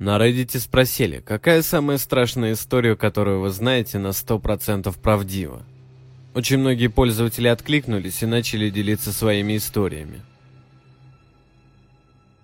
[0.00, 5.62] На Reddit спросили, какая самая страшная история, которую вы знаете на 100% правдива.
[6.34, 10.22] Очень многие пользователи откликнулись и начали делиться своими историями.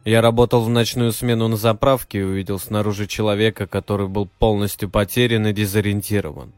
[0.04, 5.46] Я работал в ночную смену на заправке и увидел снаружи человека, который был полностью потерян
[5.46, 6.52] и дезориентирован.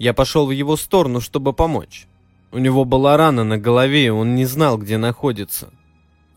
[0.00, 2.08] Я пошел в его сторону, чтобы помочь.
[2.50, 5.70] У него была рана на голове, и он не знал, где находится.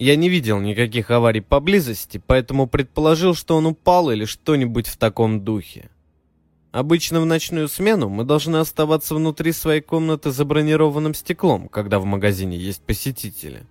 [0.04, 5.45] Я не видел никаких аварий поблизости, поэтому предположил, что он упал или что-нибудь в таком
[5.45, 5.89] духе.
[6.73, 12.05] Обычно в ночную смену мы должны оставаться внутри своей комнаты за бронированным стеклом, когда в
[12.05, 13.63] магазине есть посетители.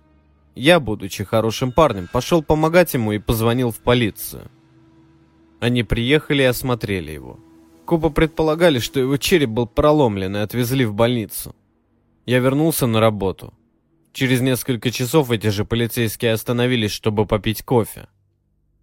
[0.55, 4.49] Я, будучи хорошим парнем, пошел помогать ему и позвонил в полицию.
[5.59, 7.39] Они приехали и осмотрели его.
[7.85, 11.55] Копы предполагали, что его череп был проломлен и отвезли в больницу.
[12.25, 13.53] Я вернулся на работу.
[14.13, 18.07] Через несколько часов эти же полицейские остановились, чтобы попить кофе.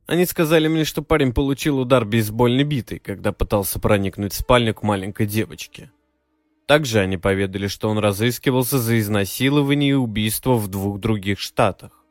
[0.07, 4.83] Они сказали мне, что парень получил удар бейсбольной битой, когда пытался проникнуть в спальню к
[4.83, 5.93] маленькой девочке.
[6.67, 12.05] Также они поведали, что он разыскивался за изнасилование и убийство в двух других штатах.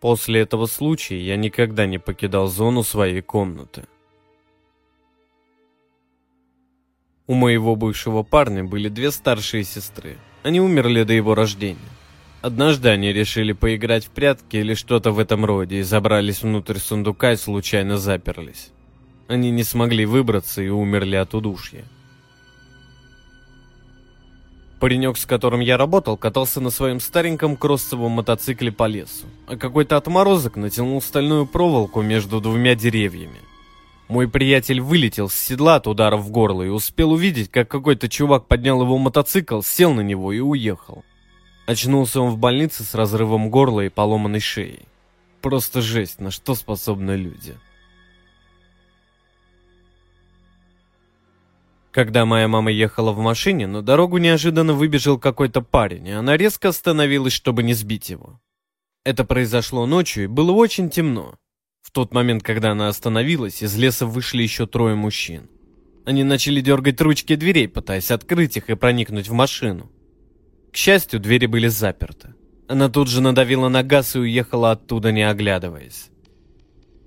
[0.00, 3.84] После этого случая я никогда не покидал зону своей комнаты.
[7.26, 10.16] У моего бывшего парня были две старшие сестры.
[10.42, 11.93] Они умерли до его рождения.
[12.44, 17.32] Однажды они решили поиграть в прятки или что-то в этом роде и забрались внутрь сундука
[17.32, 18.70] и случайно заперлись.
[19.28, 21.86] Они не смогли выбраться и умерли от удушья.
[24.78, 29.96] Паренек, с которым я работал, катался на своем стареньком кроссовом мотоцикле по лесу, а какой-то
[29.96, 33.40] отморозок натянул стальную проволоку между двумя деревьями.
[34.08, 38.48] Мой приятель вылетел с седла от удара в горло и успел увидеть, как какой-то чувак
[38.48, 41.04] поднял его мотоцикл, сел на него и уехал.
[41.66, 44.86] Очнулся он в больнице с разрывом горла и поломанной шеей.
[45.40, 47.56] Просто жесть, на что способны люди.
[51.90, 56.70] Когда моя мама ехала в машине, на дорогу неожиданно выбежал какой-то парень, и она резко
[56.70, 58.40] остановилась, чтобы не сбить его.
[59.04, 61.36] Это произошло ночью, и было очень темно.
[61.82, 65.48] В тот момент, когда она остановилась, из леса вышли еще трое мужчин.
[66.04, 69.90] Они начали дергать ручки дверей, пытаясь открыть их и проникнуть в машину.
[70.74, 72.34] К счастью, двери были заперты.
[72.66, 76.10] Она тут же надавила на газ и уехала оттуда, не оглядываясь.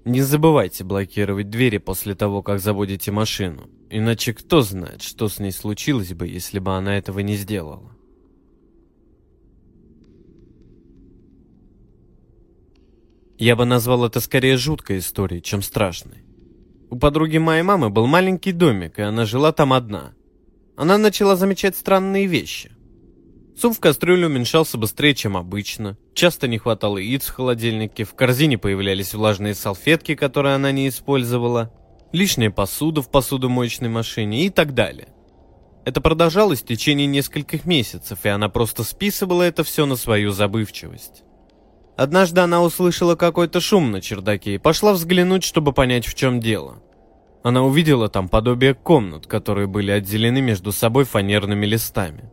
[0.06, 3.70] Не забывайте блокировать двери после того, как заводите машину.
[3.90, 7.92] Иначе кто знает, что с ней случилось бы, если бы она этого не сделала.
[13.38, 16.24] Я бы назвал это скорее жуткой историей, чем страшной.
[16.90, 20.14] У подруги моей мамы был маленький домик, и она жила там одна.
[20.78, 22.72] Она начала замечать странные вещи.
[23.60, 25.98] Суп в кастрюле уменьшался быстрее, чем обычно.
[26.14, 31.72] Часто не хватало яиц в холодильнике, в корзине появлялись влажные салфетки, которые она не использовала
[32.12, 35.08] лишняя посуда в посудомоечной машине и так далее.
[35.86, 41.24] Это продолжалось в течение нескольких месяцев, и она просто списывала это все на свою забывчивость.
[41.98, 46.84] Однажды она услышала какой-то шум на чердаке и пошла взглянуть, чтобы понять, в чем дело.
[47.42, 52.32] Она увидела там подобие комнат, которые были отделены между собой фанерными листами.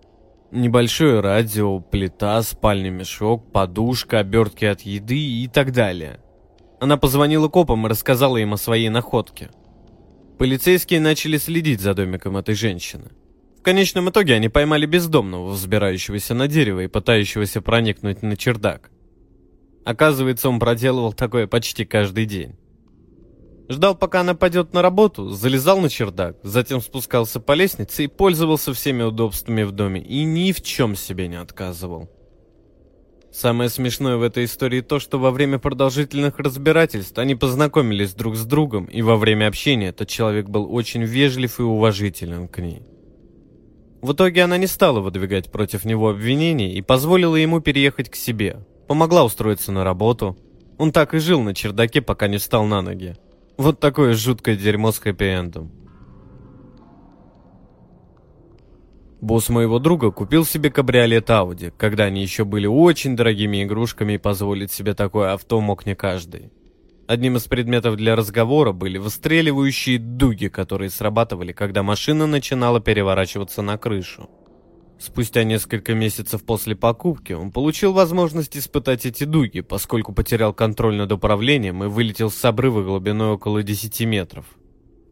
[0.54, 6.20] Небольшое радио, плита, спальный мешок, подушка, обертки от еды и так далее.
[6.80, 9.50] Она позвонила копам и рассказала им о своей находке–
[10.38, 13.12] Полицейские начали следить за домиком этой женщины.
[13.58, 18.90] В конечном итоге они поймали бездомного, взбирающегося на дерево и пытающегося проникнуть на чердак.
[19.84, 22.56] Оказывается, он проделывал такое почти каждый день.
[23.68, 28.74] Ждал, пока она пойдет на работу, залезал на чердак, затем спускался по лестнице и пользовался
[28.74, 32.10] всеми удобствами в доме и ни в чем себе не отказывал.
[33.32, 38.44] Самое смешное в этой истории то, что во время продолжительных разбирательств они познакомились друг с
[38.44, 42.82] другом, и во время общения этот человек был очень вежлив и уважителен к ней.
[44.02, 48.58] В итоге она не стала выдвигать против него обвинений и позволила ему переехать к себе.
[48.86, 50.36] Помогла устроиться на работу.
[50.76, 53.16] Он так и жил на чердаке, пока не встал на ноги.
[53.56, 55.70] Вот такое жуткое дерьмо с хэппи-эндом.
[59.20, 64.18] Босс моего друга купил себе кабриолет Audi, когда они еще были очень дорогими игрушками и
[64.18, 66.52] позволить себе такое авто мог не каждый.
[67.06, 73.78] Одним из предметов для разговора были выстреливающие дуги, которые срабатывали, когда машина начинала переворачиваться на
[73.78, 74.28] крышу.
[74.98, 81.12] Спустя несколько месяцев после покупки он получил возможность испытать эти дуги, поскольку потерял контроль над
[81.12, 84.46] управлением и вылетел с обрыва глубиной около 10 метров.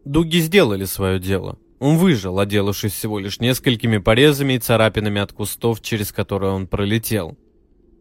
[0.04, 1.58] Дуги сделали свое дело.
[1.78, 7.36] Он выжил, отделавшись всего лишь несколькими порезами и царапинами от кустов, через которые он пролетел.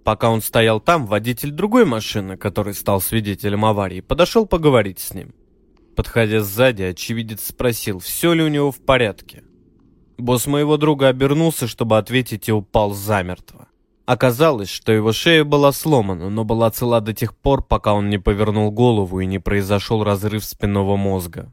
[0.04, 5.34] Пока он стоял там, водитель другой машины, который стал свидетелем аварии, подошел поговорить с ним.
[5.96, 9.44] Подходя сзади, очевидец спросил, все ли у него в порядке.
[10.22, 13.68] Босс моего друга обернулся, чтобы ответить, и упал замертво.
[14.06, 18.20] Оказалось, что его шея была сломана, но была цела до тех пор, пока он не
[18.20, 21.52] повернул голову и не произошел разрыв спинного мозга.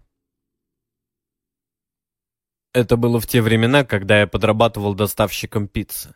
[2.75, 6.15] Это было в те времена, когда я подрабатывал доставщиком пиццы.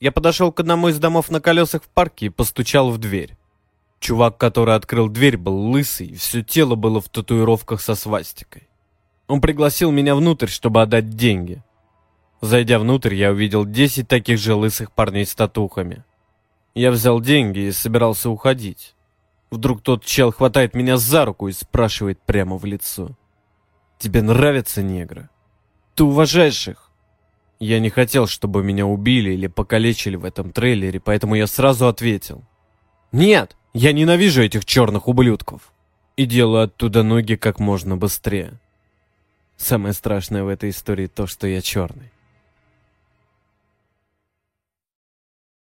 [0.00, 3.36] Я подошел к одному из домов на колесах в парке и постучал в дверь.
[4.00, 8.68] Чувак, который открыл дверь, был лысый, и все тело было в татуировках со свастикой.
[9.28, 11.62] Он пригласил меня внутрь, чтобы отдать деньги.
[12.46, 16.04] Зайдя внутрь, я увидел 10 таких же лысых парней с татухами.
[16.76, 18.94] Я взял деньги и собирался уходить.
[19.50, 23.10] Вдруг тот чел хватает меня за руку и спрашивает прямо в лицо.
[23.98, 25.28] «Тебе нравятся негры?
[25.96, 26.92] Ты уважаешь их?»
[27.58, 32.44] Я не хотел, чтобы меня убили или покалечили в этом трейлере, поэтому я сразу ответил.
[33.10, 35.72] «Нет, я ненавижу этих черных ублюдков!»
[36.16, 38.60] И делаю оттуда ноги как можно быстрее.
[39.56, 42.12] Самое страшное в этой истории то, что я черный.